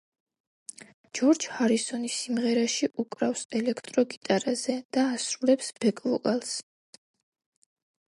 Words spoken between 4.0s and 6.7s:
გიტარაზე და ასრულებს ბეკ-ვოკალს.